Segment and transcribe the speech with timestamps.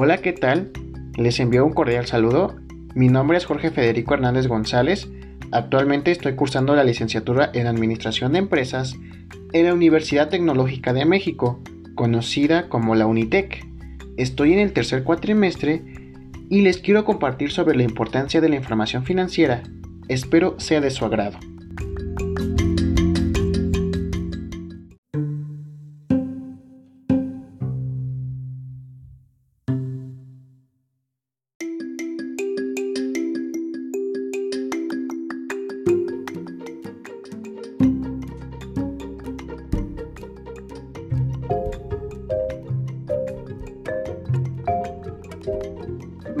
[0.00, 0.70] Hola, ¿qué tal?
[1.16, 2.54] Les envío un cordial saludo.
[2.94, 5.08] Mi nombre es Jorge Federico Hernández González.
[5.50, 8.94] Actualmente estoy cursando la licenciatura en Administración de Empresas
[9.52, 11.60] en la Universidad Tecnológica de México,
[11.96, 13.66] conocida como la Unitec.
[14.16, 15.82] Estoy en el tercer cuatrimestre
[16.48, 19.64] y les quiero compartir sobre la importancia de la información financiera.
[20.06, 21.40] Espero sea de su agrado.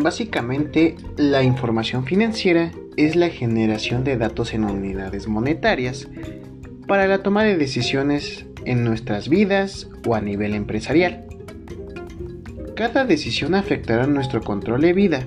[0.08, 6.08] Básicamente, la información financiera es la generación de datos en unidades monetarias
[6.86, 11.26] para la toma de decisiones en nuestras vidas o a nivel empresarial.
[12.74, 15.26] Cada decisión afectará nuestro control de vida,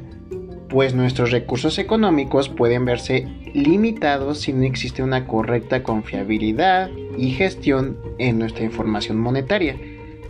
[0.67, 7.99] pues nuestros recursos económicos pueden verse limitados si no existe una correcta confiabilidad y gestión
[8.17, 9.75] en nuestra información monetaria,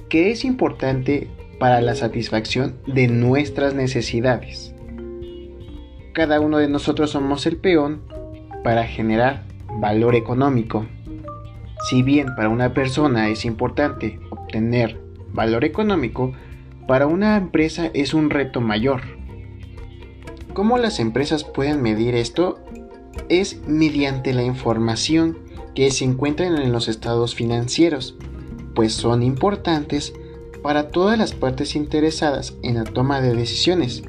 [0.10, 1.30] que es importante
[1.62, 4.74] para la satisfacción de nuestras necesidades.
[6.12, 8.02] Cada uno de nosotros somos el peón
[8.64, 9.44] para generar
[9.80, 10.88] valor económico.
[11.88, 15.00] Si bien para una persona es importante obtener
[15.34, 16.34] valor económico,
[16.88, 19.02] para una empresa es un reto mayor.
[20.56, 22.60] ¿Cómo las empresas pueden medir esto?
[23.30, 25.38] Es mediante la información
[25.76, 28.18] que se encuentra en los estados financieros,
[28.74, 30.16] pues son importantes
[30.62, 34.04] para todas las partes interesadas en la toma de decisiones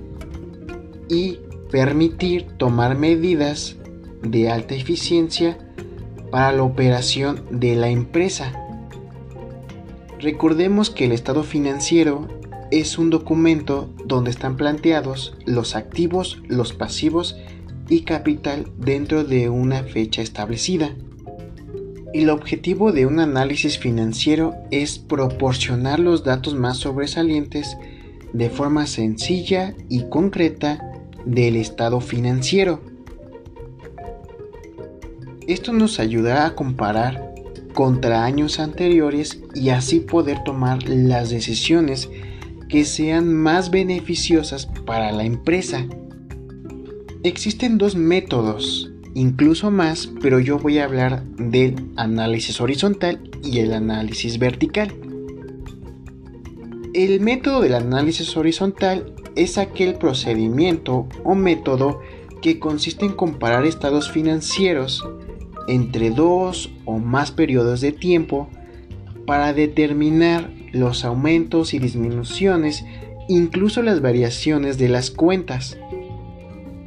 [1.09, 1.39] y
[1.71, 3.77] permitir tomar medidas
[4.23, 5.59] de alta eficiencia
[6.31, 8.53] para la operación de la empresa.
[10.21, 12.29] Recordemos que el estado financiero
[12.71, 17.37] es un documento donde están planteados los activos, los pasivos
[17.89, 20.97] y capital dentro de una fecha establecida.
[22.15, 27.79] El objetivo de un análisis financiero es proporcionar los datos más sobresalientes
[28.35, 32.81] de forma sencilla y concreta del estado financiero.
[35.47, 37.33] Esto nos ayudará a comparar
[37.73, 42.11] contra años anteriores y así poder tomar las decisiones
[42.69, 45.87] que sean más beneficiosas para la empresa.
[47.23, 53.73] Existen dos métodos incluso más, pero yo voy a hablar del análisis horizontal y el
[53.73, 54.95] análisis vertical.
[56.95, 62.01] El método del análisis horizontal es aquel procedimiento o método
[62.43, 65.03] que consiste en comparar estados financieros
[65.69, 68.49] entre dos o más periodos de tiempo
[69.27, 72.85] para determinar los aumentos y disminuciones,
[73.29, 75.79] incluso las variaciones de las cuentas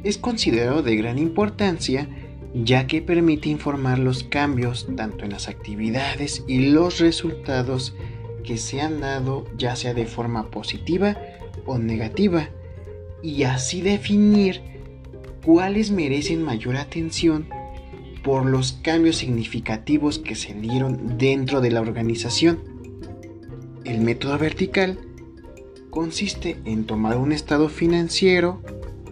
[0.04, 2.08] es considerado de gran importancia
[2.54, 7.94] ya que permite informar los cambios tanto en las actividades y los resultados
[8.44, 11.18] que se han dado ya sea de forma positiva
[11.66, 12.48] o negativa
[13.22, 14.62] y así definir
[15.44, 17.48] cuáles merecen mayor atención
[18.22, 22.58] por los cambios significativos que se dieron dentro de la organización.
[23.84, 24.98] El método vertical
[25.90, 28.60] consiste en tomar un estado financiero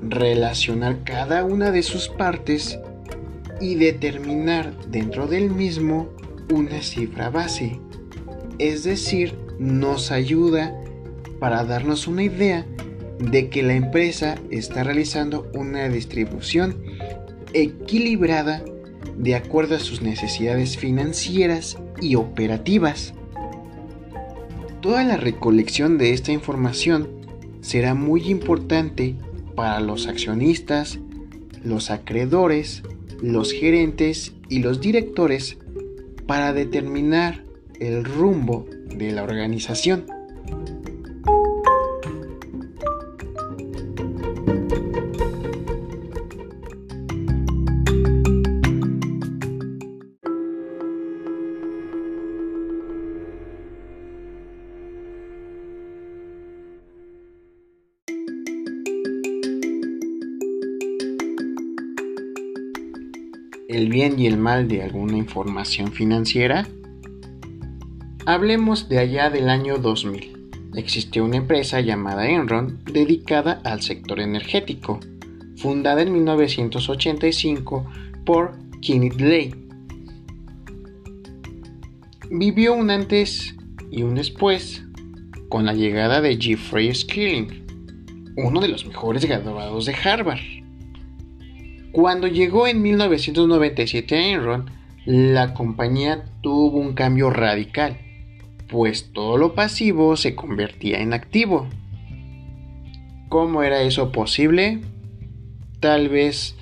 [0.08, 2.78] relacionar cada una de sus partes
[3.60, 6.08] y determinar dentro del mismo
[6.52, 7.80] una cifra base.
[8.58, 10.74] Es decir, nos ayuda
[11.38, 12.66] para darnos una idea
[13.18, 16.82] de que la empresa está realizando una distribución
[17.52, 18.64] equilibrada
[19.16, 23.14] de acuerdo a sus necesidades financieras y operativas.
[24.80, 27.08] Toda la recolección de esta información
[27.60, 29.14] será muy importante
[29.54, 30.98] para los accionistas,
[31.62, 32.82] los acreedores,
[33.22, 35.58] los gerentes y los directores
[36.26, 37.44] para determinar
[37.80, 40.06] el rumbo de la organización.
[63.74, 66.66] El bien y el mal de alguna información financiera?
[68.24, 70.70] Hablemos de allá del año 2000.
[70.76, 75.00] Existió una empresa llamada Enron dedicada al sector energético,
[75.56, 77.84] fundada en 1985
[78.24, 79.54] por Kenneth Lay.
[82.30, 83.54] Vivió un antes
[83.90, 84.82] y un después
[85.48, 87.64] con la llegada de Jeffrey Skilling,
[88.36, 90.53] uno de los mejores graduados de Harvard.
[91.94, 94.68] Cuando llegó en 1997 a Enron,
[95.04, 97.98] la compañía tuvo un cambio radical,
[98.66, 101.68] pues todo lo pasivo se convertía en activo.
[103.28, 104.80] ¿Cómo era eso posible?
[105.78, 106.56] Tal vez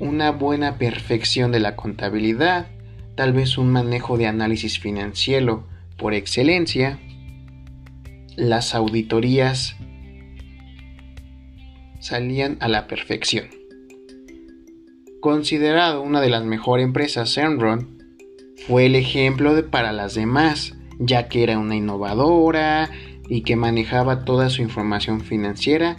[0.00, 2.66] una buena perfección de la contabilidad,
[3.14, 6.98] tal vez un manejo de análisis financiero por excelencia,
[8.34, 9.76] las auditorías
[12.00, 13.55] salían a la perfección.
[15.20, 17.98] Considerado una de las mejores empresas Enron,
[18.66, 22.90] fue el ejemplo para las demás, ya que era una innovadora
[23.28, 25.96] y que manejaba toda su información financiera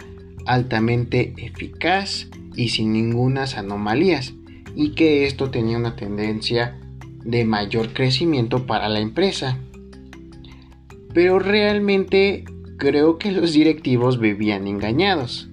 [0.48, 4.34] altamente eficaz y sin ningunas anomalías,
[4.74, 6.78] y que esto tenía una tendencia
[7.24, 9.58] de mayor crecimiento para la empresa.
[11.12, 12.44] Pero realmente
[12.78, 15.50] creo que los directivos vivían engañados.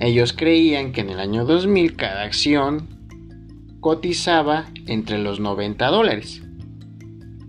[0.00, 2.88] Ellos creían que en el año 2000 cada acción
[3.80, 6.42] cotizaba entre los 90 dólares.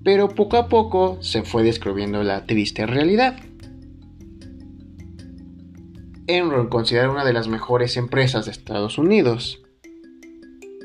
[0.04, 3.38] Pero poco a poco se fue descubriendo la triste realidad.
[6.28, 9.62] Enron, considerada una de las mejores empresas de Estados Unidos,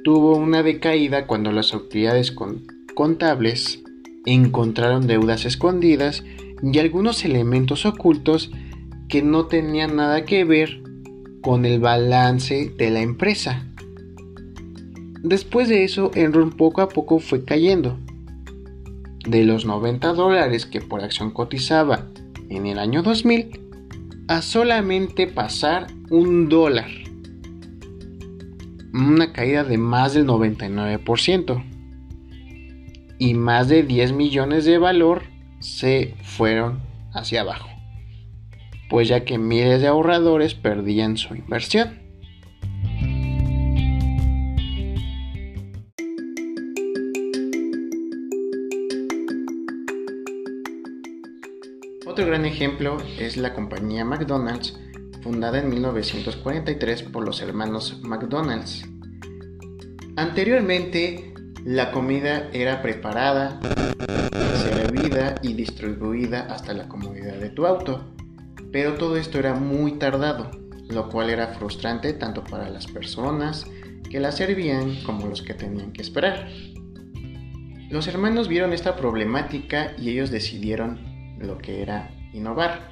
[0.04, 2.32] tuvo una decaída cuando las autoridades
[2.94, 3.82] contables
[4.24, 6.22] encontraron deudas escondidas
[6.62, 8.52] y algunos elementos ocultos
[9.08, 10.85] que no tenían nada que ver
[11.46, 13.64] con el balance de la empresa.
[15.22, 18.00] Después de eso, Enron poco a poco fue cayendo.
[19.24, 22.08] De los 90 dólares que por acción cotizaba
[22.48, 23.60] en el año 2000
[24.26, 26.90] a solamente pasar un dólar.
[28.92, 31.64] Una caída de más del 99%.
[33.20, 35.22] Y más de 10 millones de valor
[35.60, 36.80] se fueron
[37.12, 37.68] hacia abajo,
[38.88, 42.06] pues ya que miles de ahorradores perdían su inversión.
[52.06, 54.78] Otro gran ejemplo es la compañía McDonald's,
[55.22, 58.86] fundada en 1943 por los hermanos McDonald's.
[60.16, 61.34] Anteriormente,
[61.66, 63.60] la comida era preparada,
[64.54, 68.15] servida y distribuida hasta la comodidad de tu auto,
[68.76, 70.50] pero todo esto era muy tardado,
[70.90, 73.64] lo cual era frustrante tanto para las personas
[74.10, 76.50] que la servían como los que tenían que esperar.
[77.88, 82.90] Los hermanos vieron esta problemática y ellos decidieron lo que era innovar.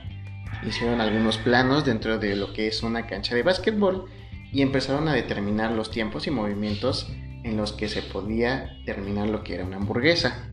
[0.66, 4.06] Hicieron algunos planos dentro de lo que es una cancha de básquetbol
[4.54, 9.44] y empezaron a determinar los tiempos y movimientos en los que se podía terminar lo
[9.44, 10.50] que era una hamburguesa.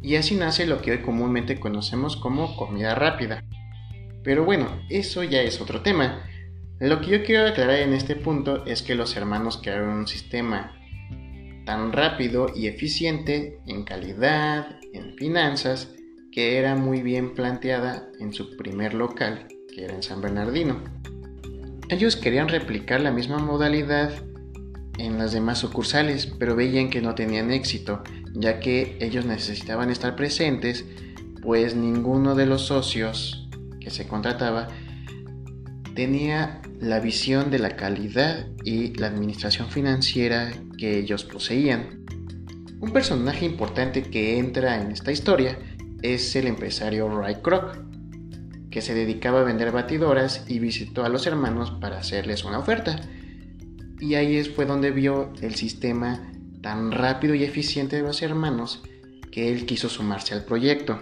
[0.00, 3.44] Y así nace lo que hoy comúnmente conocemos como comida rápida.
[4.28, 6.22] Pero bueno, eso ya es otro tema.
[6.80, 10.78] Lo que yo quiero aclarar en este punto es que los hermanos crearon un sistema
[11.64, 15.94] tan rápido y eficiente en calidad, en finanzas,
[16.30, 20.84] que era muy bien planteada en su primer local, que era en San Bernardino.
[21.88, 24.12] Ellos querían replicar la misma modalidad
[24.98, 28.02] en las demás sucursales, pero veían que no tenían éxito,
[28.34, 30.84] ya que ellos necesitaban estar presentes,
[31.40, 33.47] pues ninguno de los socios
[33.88, 34.68] que se contrataba
[35.94, 42.04] tenía la visión de la calidad y la administración financiera que ellos poseían.
[42.80, 45.58] Un personaje importante que entra en esta historia
[46.02, 47.78] es el empresario Ray Kroc,
[48.70, 53.00] que se dedicaba a vender batidoras y visitó a los hermanos para hacerles una oferta
[54.00, 56.30] y ahí fue donde vio el sistema
[56.60, 58.82] tan rápido y eficiente de los hermanos
[59.32, 61.00] que él quiso sumarse al proyecto.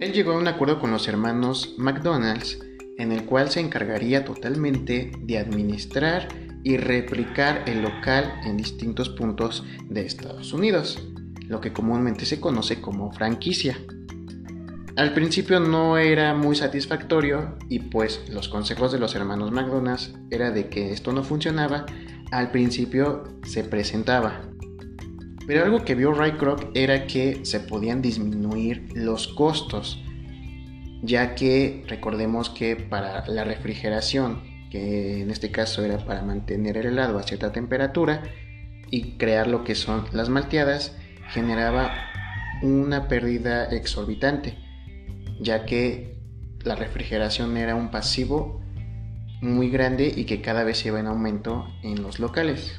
[0.00, 2.58] Él llegó a un acuerdo con los hermanos McDonald's
[2.96, 6.28] en el cual se encargaría totalmente de administrar
[6.64, 11.06] y replicar el local en distintos puntos de Estados Unidos,
[11.46, 13.76] lo que comúnmente se conoce como franquicia.
[14.96, 20.50] Al principio no era muy satisfactorio y pues los consejos de los hermanos McDonald's era
[20.50, 21.84] de que esto no funcionaba,
[22.30, 24.49] al principio se presentaba.
[25.46, 30.02] Pero algo que vio Ray Kroc era que se podían disminuir los costos,
[31.02, 36.86] ya que recordemos que para la refrigeración, que en este caso era para mantener el
[36.86, 38.22] helado a cierta temperatura
[38.90, 40.96] y crear lo que son las malteadas,
[41.30, 41.92] generaba
[42.62, 44.56] una pérdida exorbitante
[45.40, 46.16] ya que
[46.62, 48.60] la refrigeración era un pasivo
[49.40, 52.78] muy grande y que cada vez iba en aumento en los locales.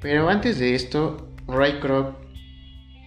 [0.00, 2.16] Pero antes de esto, Ray Kroc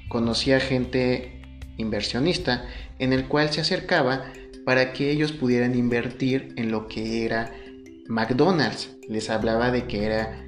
[0.09, 1.41] conocía gente
[1.77, 2.65] inversionista
[2.99, 4.25] en el cual se acercaba
[4.65, 7.51] para que ellos pudieran invertir en lo que era
[8.07, 8.95] McDonald's.
[9.09, 10.39] Les hablaba de que era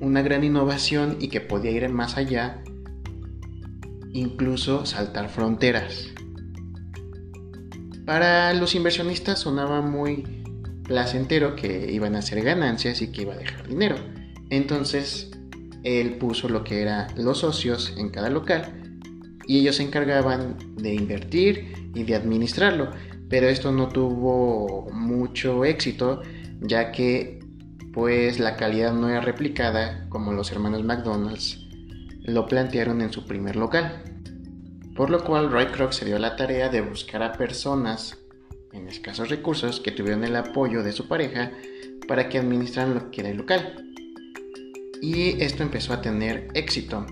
[0.00, 2.62] una gran innovación y que podía ir más allá,
[4.12, 6.08] incluso saltar fronteras.
[8.06, 10.42] Para los inversionistas sonaba muy
[10.84, 13.96] placentero que iban a hacer ganancias y que iba a dejar dinero.
[14.48, 15.30] Entonces,
[15.82, 18.80] él puso lo que eran los socios en cada local
[19.46, 22.90] y ellos se encargaban de invertir y de administrarlo.
[23.28, 26.22] Pero esto no tuvo mucho éxito
[26.60, 27.40] ya que
[27.92, 31.58] pues la calidad no era replicada como los hermanos McDonald's
[32.22, 34.04] lo plantearon en su primer local.
[34.94, 38.18] Por lo cual Roy Kroc se dio la tarea de buscar a personas
[38.72, 41.50] en escasos recursos que tuvieran el apoyo de su pareja
[42.06, 43.89] para que administraran lo que era el local.
[45.02, 47.06] Y esto empezó a tener éxito.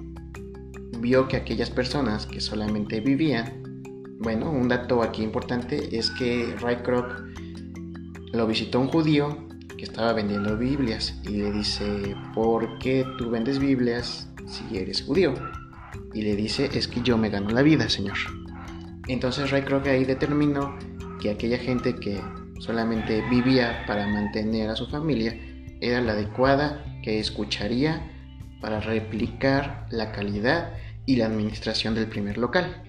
[0.99, 3.83] Vio que aquellas personas que solamente vivían,
[4.19, 7.23] bueno, un dato aquí importante es que Ray Kroc
[8.33, 13.59] lo visitó un judío que estaba vendiendo Biblias y le dice, ¿por qué tú vendes
[13.59, 15.33] Biblias si eres judío?
[16.13, 18.17] Y le dice, es que yo me gano la vida, señor.
[19.07, 20.77] Entonces Ray Kroc ahí determinó
[21.23, 22.21] que aquella gente que
[22.59, 25.39] solamente vivía para mantener a su familia
[25.81, 28.13] era la adecuada escucharía
[28.61, 30.75] para replicar la calidad
[31.07, 32.83] y la administración del primer local.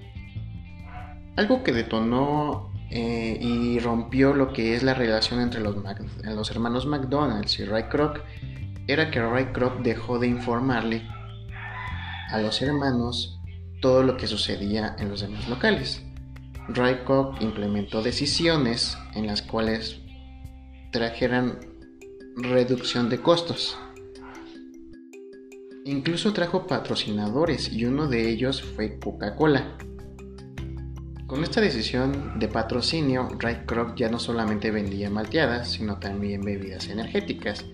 [1.35, 5.75] Algo que detonó eh, y rompió lo que es la relación entre los,
[6.23, 8.19] los hermanos McDonald's y Ray Kroc
[8.87, 11.07] era que Ray Kroc dejó de informarle
[12.31, 13.39] a los hermanos
[13.81, 16.03] todo lo que sucedía en los demás locales.
[16.67, 19.99] Ray Kroc implementó decisiones en las cuales
[20.91, 21.59] trajeran
[22.35, 23.77] reducción de costos.
[25.89, 29.75] Incluso trajo patrocinadores y uno de ellos fue Coca-Cola.
[31.25, 36.89] Con esta decisión de patrocinio, Ray Kroc ya no solamente vendía malteadas, sino también bebidas
[36.89, 37.65] energéticas,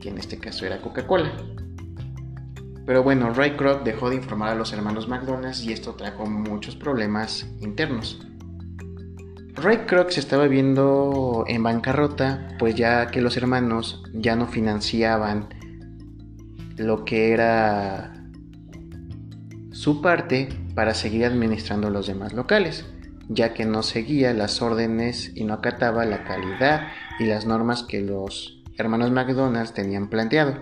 [0.00, 1.32] que en este caso era Coca-Cola.
[2.86, 6.76] Pero bueno, Ray Kroc dejó de informar a los hermanos McDonald's y esto trajo muchos
[6.76, 8.24] problemas internos.
[9.54, 15.48] Ray Kroc se estaba viendo en bancarrota, pues ya que los hermanos ya no financiaban
[16.76, 18.12] lo que era
[19.70, 22.84] su parte para seguir administrando los demás locales,
[23.28, 26.88] ya que no seguía las órdenes y no acataba la calidad
[27.18, 30.58] y las normas que los hermanos McDonald's tenían planteado.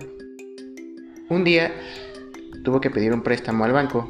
[1.29, 1.71] Un día
[2.63, 4.09] tuvo que pedir un préstamo al banco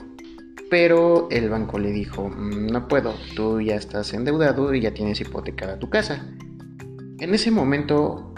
[0.74, 5.22] pero el banco le dijo, mm, no puedo, tú ya estás endeudado y ya tienes
[5.22, 6.26] hipotecada tu casa.
[7.20, 8.34] En ese momento,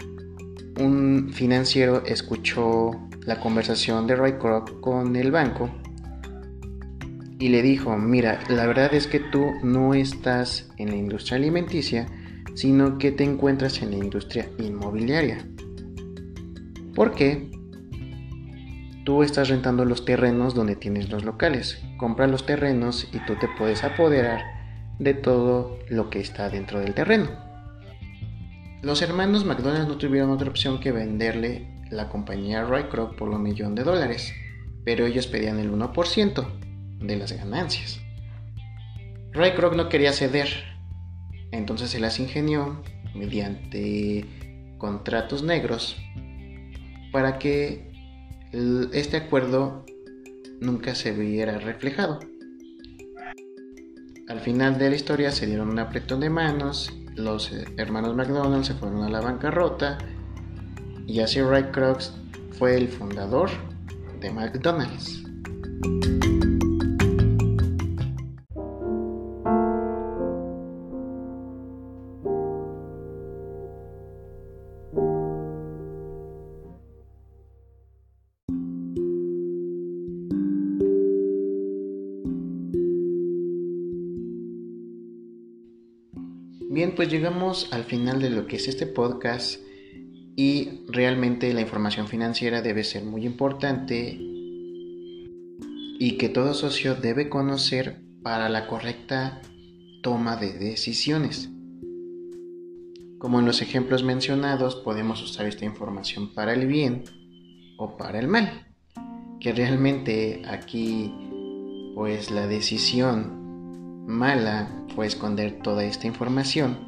[0.78, 2.90] un financiero escuchó
[3.26, 5.68] la conversación de Kroc con el banco
[7.38, 12.06] y le dijo, mira, la verdad es que tú no estás en la industria alimenticia,
[12.54, 15.46] sino que te encuentras en la industria inmobiliaria.
[16.94, 17.50] ¿Por qué?
[19.04, 21.82] Tú estás rentando los terrenos donde tienes los locales.
[21.98, 24.40] Compra los terrenos y tú te puedes apoderar
[24.98, 27.45] de todo lo que está dentro del terreno.
[28.86, 33.74] Los hermanos McDonald's no tuvieron otra opción que venderle la compañía Roycroft por un millón
[33.74, 34.32] de dólares,
[34.84, 36.46] pero ellos pedían el 1%
[37.00, 38.00] de las ganancias.
[39.32, 40.46] Roycroft no quería ceder,
[41.50, 42.80] entonces se las ingenió
[43.12, 44.24] mediante
[44.78, 45.96] contratos negros
[47.10, 47.90] para que
[48.92, 49.84] este acuerdo
[50.60, 52.20] nunca se viera reflejado.
[54.28, 58.74] Al final de la historia se dieron un apretón de manos, los hermanos McDonald's se
[58.74, 59.98] fueron a la bancarrota
[61.06, 62.00] y así Ray Kroc
[62.58, 63.50] fue el fundador
[64.20, 65.22] de McDonald's.
[86.96, 89.60] Pues llegamos al final de lo que es este podcast
[90.34, 94.16] y realmente la información financiera debe ser muy importante
[95.98, 99.42] y que todo socio debe conocer para la correcta
[100.02, 101.50] toma de decisiones.
[103.18, 107.04] Como en los ejemplos mencionados, podemos usar esta información para el bien
[107.78, 108.66] o para el mal.
[109.40, 111.12] Que realmente aquí,
[111.94, 116.85] pues la decisión mala fue esconder toda esta información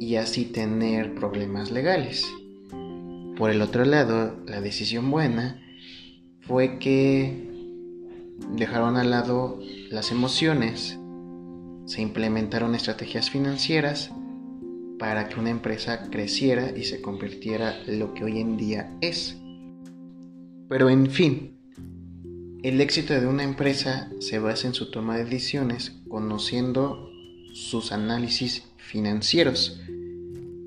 [0.00, 2.26] y así tener problemas legales.
[3.36, 5.62] Por el otro lado, la decisión buena
[6.40, 7.48] fue que
[8.56, 10.98] dejaron al lado las emociones,
[11.86, 14.10] se implementaron estrategias financieras
[14.98, 19.36] para que una empresa creciera y se convirtiera lo que hoy en día es.
[20.68, 21.56] Pero en fin,
[22.62, 27.08] el éxito de una empresa se basa en su toma de decisiones conociendo
[27.54, 29.80] sus análisis financieros,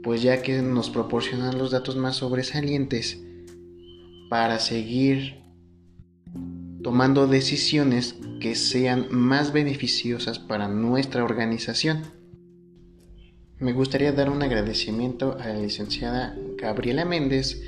[0.04, 3.22] pues ya que nos proporcionan los datos más sobresalientes
[4.30, 5.42] para seguir
[6.82, 12.02] tomando decisiones que sean más beneficiosas para nuestra organización.
[13.60, 17.62] Me gustaría dar un agradecimiento a la licenciada Gabriela Méndez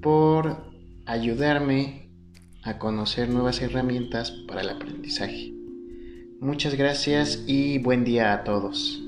[0.00, 0.72] por
[1.06, 2.10] ayudarme
[2.62, 5.52] a conocer nuevas herramientas para el aprendizaje.
[6.40, 9.03] Muchas gracias y buen día a todos.